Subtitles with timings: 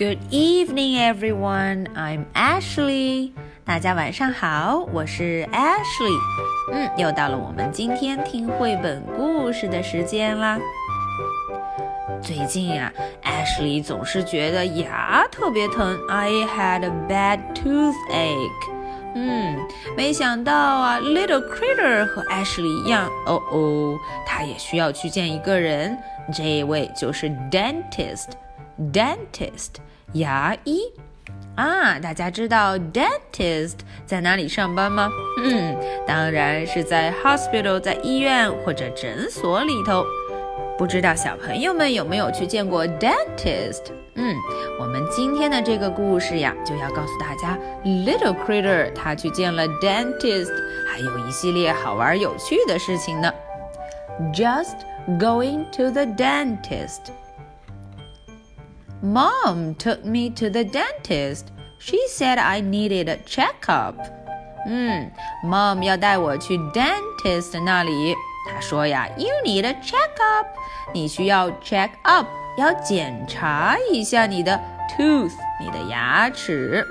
[0.00, 1.86] Good evening, everyone.
[1.94, 3.32] I'm Ashley.
[3.66, 6.16] 大家晚上好，我是 Ashley。
[6.72, 10.58] 嗯，又到了我们今天听绘本故事的时间啦。
[12.22, 12.90] 最近呀
[13.22, 16.00] ，Ashley 总是觉得牙特别疼。
[16.08, 18.48] I had a bad toothache.
[19.14, 19.58] 嗯，
[19.94, 25.98] 没想到啊，Little Critter 和 Ashley 一样，哦哦，他也需要去见一个人。
[26.32, 28.28] 这位就是 dentist
[28.92, 29.74] dentist
[30.14, 30.80] 牙医
[31.56, 35.10] 啊，大家知道 dentist 在哪里上班吗？
[35.44, 40.04] 嗯，当然是在 hospital 在医院或者诊所里头。
[40.78, 43.82] 不知道小朋友们有没有去见过 dentist？
[44.14, 44.34] 嗯，
[44.78, 50.50] 我们今天的这个故事呀，就要告诉大家，Little Critter 他去见了 dentist，
[50.90, 53.30] 还有一系列好玩有趣的事情呢。
[54.32, 54.76] Just
[55.18, 57.10] going to the dentist。
[59.01, 61.47] Mom took me to the dentist.
[61.79, 63.95] She said I needed a checkup.
[64.67, 65.11] 嗯，
[65.43, 68.15] Mom 要带我去 dentist 那里。
[68.49, 70.45] 他说呀，You need a checkup，
[70.93, 74.59] 你需要 check up，要检查一下你的
[74.97, 76.85] tooth，你的牙齿。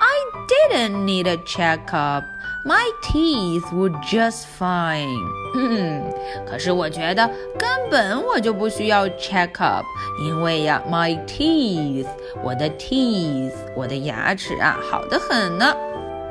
[0.00, 2.24] I didn't need a checkup.
[2.66, 5.18] My teeth were just fine.
[5.54, 6.02] 嗯，
[6.46, 9.84] 可是我觉得根本我就不需要 check up，
[10.24, 12.06] 因为呀，my teeth，
[12.42, 15.74] 我的 teeth，我的牙齿啊，好得很呢。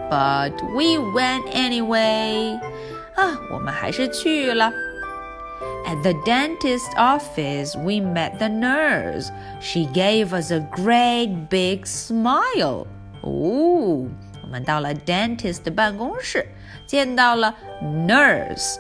[0.10, 2.58] But we went anyway.
[3.16, 4.72] 啊，我们还是去了。
[5.86, 9.30] At the dentist's office, we met the nurse.
[9.60, 12.86] She gave us a great big smile.
[13.22, 14.08] 哦，
[14.47, 16.47] 我们到了 dentist 的办公室，
[16.87, 17.53] 见到了
[17.83, 18.77] nurse。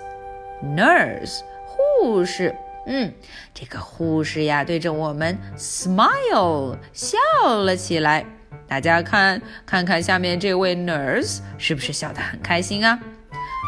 [0.63, 2.55] nurse 护士，
[2.87, 3.13] 嗯，
[3.53, 8.25] 这个护士呀，对着我们 smile 笑了起来。
[8.69, 12.99] 大家看，看看下面这位 nurse 是不是笑得很开心啊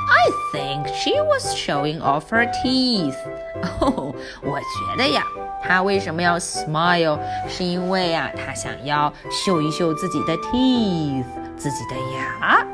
[0.09, 3.15] ？I think she was showing off her teeth.
[3.79, 5.23] 哦，我觉得呀，
[5.61, 7.19] 她为什么要 smile？
[7.47, 11.25] 是因为呀，她想要秀一秀自己的 teeth，
[11.57, 12.65] 自己的牙。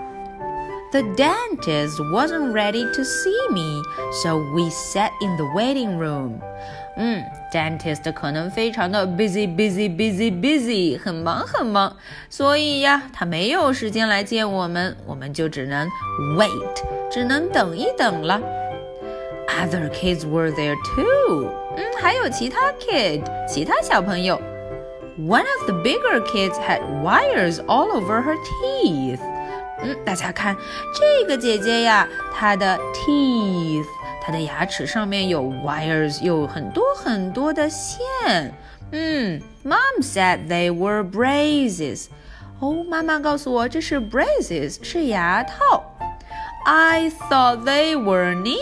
[0.92, 3.84] The dentist wasn't ready to see me,
[4.24, 6.42] so we sat in the waiting room.
[6.98, 11.96] 嗯，dentist 可能非常的 busy busy busy busy，很忙很忙，
[12.30, 15.88] 所以呀，他没有时间来见我们，我们就只能
[16.38, 16.50] wait，
[17.10, 18.42] 只能等一等了。
[19.48, 24.40] Other kids were there too，嗯，还有其他 kid，其他小朋友。
[25.18, 29.20] One of the bigger kids had wires all over her teeth。
[29.82, 30.56] 嗯，大家看
[30.94, 33.86] 这个姐姐呀，她的 teeth。
[34.24, 38.00] 他的牙齿上面有 wires，有很多很多的线。
[38.92, 42.08] 嗯，Mom said they were braces。
[42.60, 45.84] 哦，妈妈告诉我这是 braces，是牙套。
[46.66, 48.58] I thought they were neat.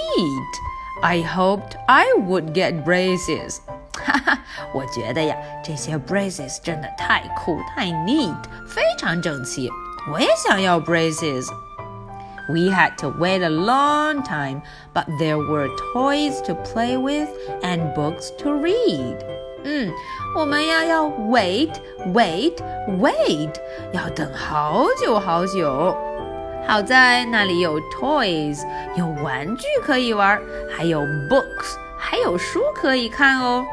[1.01, 3.57] I hoped I would get braces.
[3.93, 4.39] 哈哈，
[4.73, 8.35] 我觉得呀，这些 braces 真的太酷，太 neat，
[8.67, 9.69] 非常整齐。
[10.11, 11.45] 我也想要 braces。
[12.49, 14.61] we had to wait a long time,
[14.93, 17.29] but there were toys to play with
[17.61, 19.17] and books to read.
[19.63, 19.91] 嗯，
[20.35, 21.73] 我们呀要 wait
[22.13, 22.55] wait
[22.99, 23.53] wait，
[23.91, 25.97] 要等好久好久。
[26.65, 28.61] 好在那里有 toys，
[28.95, 30.39] 有玩具可以玩，
[30.69, 33.65] 还有 books，还有书可以看哦。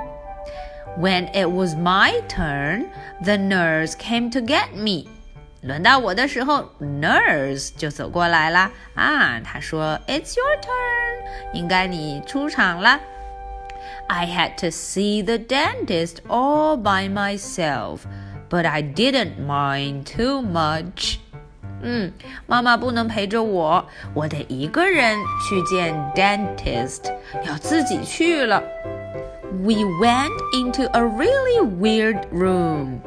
[0.99, 2.87] When it was my turn,
[3.23, 5.09] the nurse came to get me.
[5.62, 8.72] 轮到我的时候，nurse 就走过来了。
[8.96, 13.00] 啊，他说：“It's your turn，应该你出场了。”
[14.08, 18.00] I had to see the dentist all by myself,
[18.50, 21.18] but I didn't mind too much.
[21.82, 22.12] 嗯，
[22.48, 27.14] 妈妈不能陪着我，我得一个人去见 dentist，
[27.46, 28.62] 要自己去了。
[29.63, 33.01] We went into a really weird room.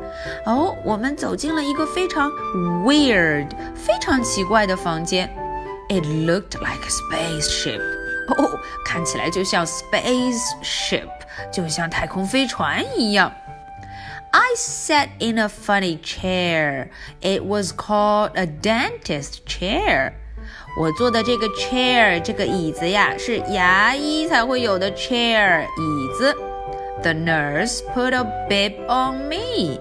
[0.45, 2.31] 哦，我们走进了一个非常
[2.86, 5.30] weird、非常奇怪的房间。
[5.89, 7.81] It looked like a spaceship.
[8.30, 11.09] 哦，看起来就像 spaceship，
[11.51, 13.31] 就像太空飞船一样。
[14.31, 16.89] I sat in a funny chair.
[17.21, 20.13] It was called a dentist chair.
[20.78, 26.34] 我坐的这个 chair 这个椅子呀，是牙医才会有的 chair 椅子。
[27.02, 29.78] The nurse put a bib on me.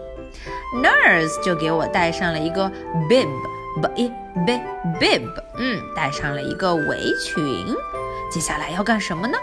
[0.75, 2.69] Nurse 就给我戴上了一个
[3.09, 4.11] bib，b i
[4.45, 4.59] b
[4.99, 7.43] bib，嗯，戴上了一个围裙。
[8.29, 9.37] 接下来要干什么呢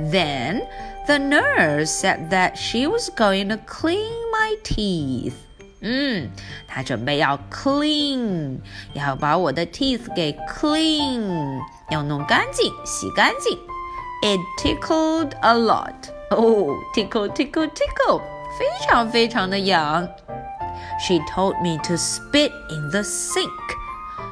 [0.00, 0.62] ？Then
[1.06, 5.34] the nurse said that she was going to clean my teeth。
[5.86, 6.30] 嗯，
[6.66, 8.56] 他准备要 clean，
[8.94, 11.60] 要把我的 teeth 给 clean，
[11.90, 13.58] 要弄干净，洗干净。
[14.22, 15.92] It tickled a lot。
[16.30, 18.22] 哦，tickle tickle tickle，
[18.58, 20.08] 非常非常的痒。
[21.06, 23.50] She told me to spit in the sink。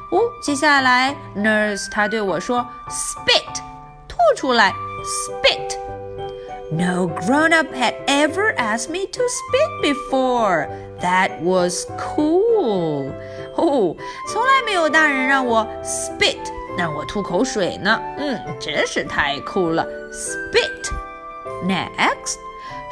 [0.09, 3.61] 哦，接下来 nurse 她对我说 spit，
[4.07, 4.73] 吐出来
[5.05, 5.72] ，spit。
[6.72, 10.68] No grown up had ever asked me to spit before.
[11.00, 13.10] That was cool.
[13.56, 13.96] 哦，
[14.28, 16.38] 从来没有大人让我 spit，
[16.76, 18.00] 让我吐口水呢。
[18.18, 19.86] 嗯，真是太酷了。
[20.12, 20.92] Spit.
[21.64, 22.36] Next,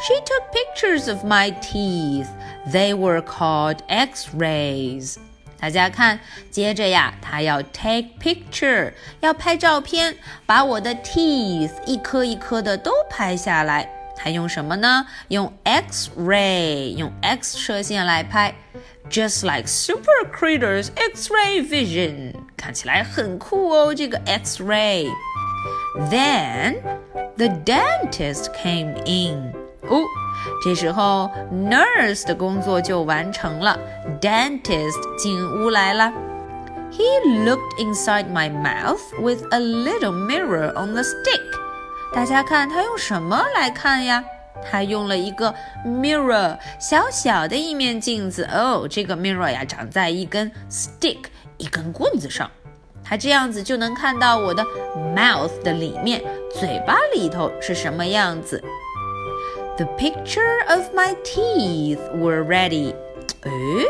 [0.01, 2.29] she took pictures of my teeth.
[2.73, 5.19] They were called X-rays.
[5.62, 6.20] 大家看，
[6.50, 10.18] 接着呀，他要 take picture，要拍照片，
[10.48, 13.88] 把我的 teeth 一颗一颗的都拍下来。
[14.18, 15.06] 他用什么呢？
[15.28, 18.54] 用 X-ray，用 X 射线来拍
[19.10, 25.08] ，just like super critters X-ray vision，看起来很酷哦，这个 X-ray。
[26.10, 26.82] Then
[27.38, 29.54] the dentist came in.
[29.90, 30.04] 哦，
[30.64, 33.78] 这时候 nurse 的工作就完成了
[34.20, 36.12] ，dentist 进屋来了。
[36.92, 41.42] He looked inside my mouth with a little mirror on the stick。
[42.14, 44.24] 大家看他用什么来看呀？
[44.70, 45.56] 他用了一个
[45.86, 48.44] mirror，小小的一面镜子。
[48.52, 51.18] 哦，这个 mirror 呀长在一根 stick，
[51.58, 52.52] 一根棍子上。
[53.04, 54.64] 他这样子就能看到我的
[55.16, 56.22] mouth 的里面，
[56.60, 58.64] 嘴巴里头是什么样子。
[59.81, 62.95] The picture of my teeth were ready.
[63.43, 63.87] 诶，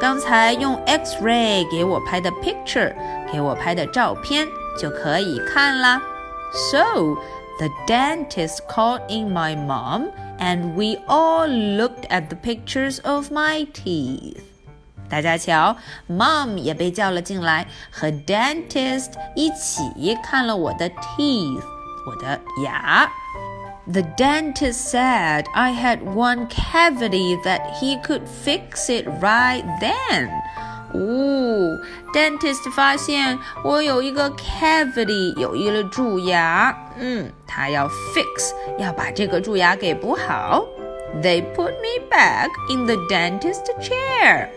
[0.00, 2.94] 刚才用 X-ray 给我拍的 picture，
[3.32, 4.46] 给我拍的照片
[4.78, 6.02] 就可以看啦。
[6.70, 7.16] So
[7.58, 13.66] the dentist called in my mom, and we all looked at the pictures of my
[13.72, 14.40] teeth.
[15.08, 15.76] 大家瞧，
[16.08, 19.82] mom 也被叫了进来，和 dentist 一起
[20.22, 21.62] 看了我的 teeth，
[22.06, 23.10] 我的牙。
[23.90, 30.28] the dentist said I had one cavity that he could fix it right then.
[30.94, 31.78] 哦，
[32.14, 36.74] dentist 发现我有一个 cavity，有一个蛀牙。
[36.98, 40.64] 嗯，他要 fix，要把这个蛀牙给补好。
[41.22, 44.48] They put me back in the dentist chair。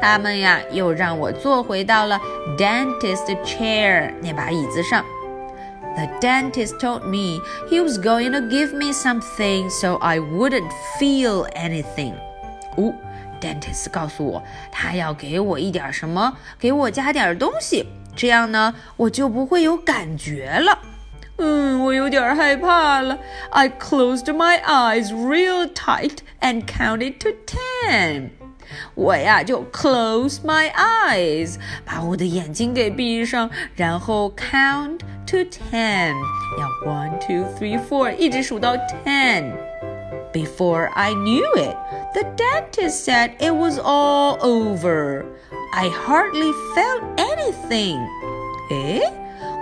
[0.00, 2.20] 他们呀，又让我坐回到了
[2.58, 5.04] dentist chair 那把椅子上。
[5.98, 11.46] the dentist told me he was going to give me something so I wouldn't feel
[11.54, 12.14] anything.
[12.76, 12.92] 哦，
[13.40, 14.42] dentist 告诉我
[14.72, 17.86] 他要给我一点什么，给我加点东西，
[18.16, 20.78] 这样呢我就不会有感觉了。
[21.36, 23.18] 嗯，我有点害怕了。
[23.50, 28.30] I closed my eyes real tight and counted to ten.
[28.94, 36.14] 我呀就 close my eyes，把我的眼睛给闭上，然后 count to ten，
[36.58, 41.76] 要 one two three four，一直数到 ten。Before I knew it,
[42.12, 45.24] the dentist said it was all over.
[45.72, 48.00] I hardly felt anything.
[48.70, 49.00] 诶，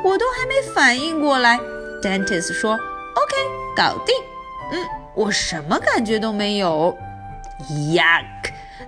[0.03, 1.59] 我都还没反应过来，
[2.03, 3.37] dentist 说 OK，
[3.77, 4.15] 搞定。
[4.73, 4.79] 嗯，
[5.15, 6.97] 我什么感觉都没有。
[7.71, 8.36] Yuck!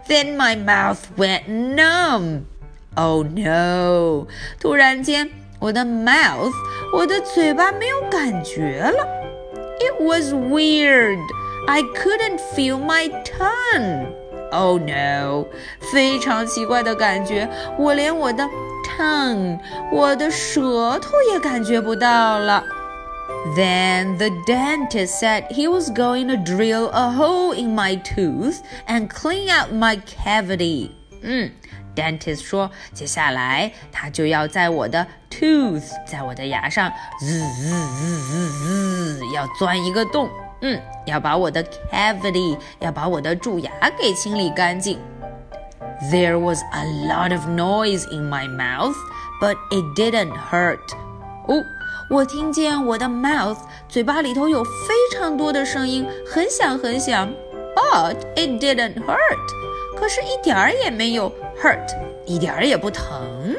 [0.09, 2.43] Then my mouth went numb.
[2.97, 4.27] Oh no!
[4.61, 6.53] 突然间，我的 mouth，
[6.93, 9.07] 我的嘴巴没有感觉了。
[9.81, 11.19] It was weird.
[11.67, 14.07] I couldn't feel my tongue.
[14.53, 15.47] Oh no!
[15.93, 17.49] 非常奇怪的感觉，
[17.79, 18.49] 我连我的
[18.97, 19.59] tongue，
[19.91, 22.63] 我的舌头也感觉不到了。
[23.57, 29.09] then the dentist said he was going to drill a hole in my tooth and
[29.09, 30.91] clean out my cavity.
[31.23, 31.51] 嗯，
[31.95, 40.29] dentist 说，接下来他就要在我的 tooth，在我的牙上滋滋滋滋滋，要钻一个洞。
[40.61, 44.99] 嗯，要把我的 cavity，要把我的蛀牙给清理干净。
[46.11, 48.97] There was a lot of noise in my mouth,
[49.41, 50.81] but it didn't hurt.
[51.47, 51.63] 哦。
[52.10, 57.32] 我听见我的 mouth 嘴巴里头有非常多的声音，很响很响
[57.76, 61.88] ，but it didn't hurt，可是一点儿也没有 hurt，
[62.26, 63.56] 一点儿也不疼。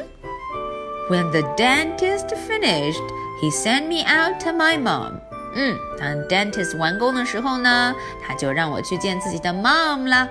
[1.09, 3.01] When the dentist finished,
[3.41, 5.13] he sent me out to my mom.
[5.55, 10.27] 嗯，当 dentist 完工的时候呢，他就让我去见自己的 mom 啦。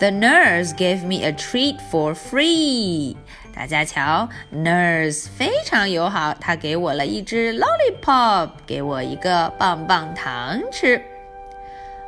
[0.00, 3.14] The nurse gave me a treat for free.
[3.54, 11.00] 大家瞧，nurse 非常友好，她给我了一只 lollipop，给我一个棒棒糖吃。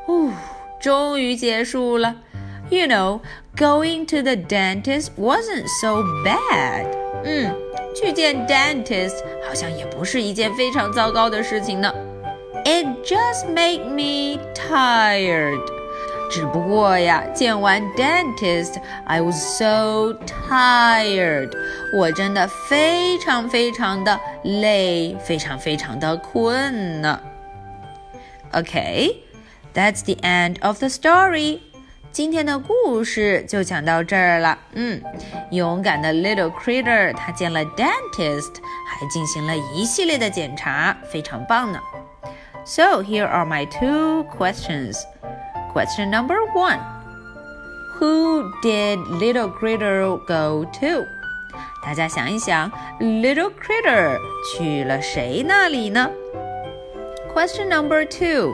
[0.06, 0.32] 哦，
[0.80, 2.16] 终于结束了。
[2.70, 3.20] You know,
[3.56, 6.86] going to the dentist wasn't so bad.
[7.24, 7.54] 嗯，
[7.94, 11.92] 去见 dentist 好像也不是一件非常糟糕的事情呢。
[12.64, 15.60] It just made me tired.
[16.33, 21.51] 只不过呀，见完 dentist，I was so tired。
[21.95, 27.19] 我真的非常非常的累，非常非常的困呢。
[28.51, 29.17] Okay,
[29.73, 31.59] that's the end of the story.
[32.11, 34.57] 今天的故事就讲到这儿了。
[34.73, 35.01] 嗯，
[35.51, 38.55] 勇敢的 Little Critter 他见了 dentist，
[38.87, 41.79] 还进行了一系列的检查，非常棒呢。
[42.65, 44.97] So here are my two questions.
[45.73, 46.79] Question number one.
[47.99, 51.05] Who did Little Critter go to?
[51.83, 54.17] 大家想一想，Little Critter
[54.51, 56.09] 去了谁那里呢？
[57.33, 58.53] Question number two.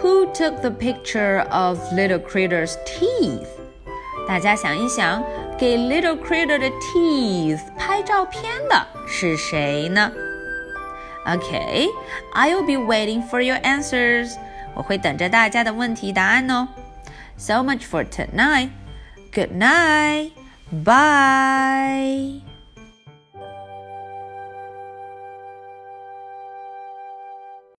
[0.00, 3.46] Who took the picture of Little Critter's teeth?
[4.26, 5.22] 大家想一想，
[5.58, 10.10] 给 Little Critter 的 teeth 拍照片的是谁呢？
[11.24, 11.88] Okay,
[12.34, 14.36] I'll be waiting for your answers.
[14.77, 16.67] 我会等着大家的问题答案哦。
[17.35, 18.69] So much for tonight.
[19.33, 20.31] Good night.
[20.71, 22.56] Bye.